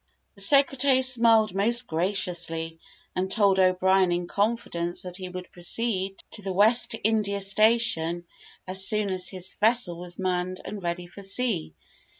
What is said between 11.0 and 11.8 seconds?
for sea.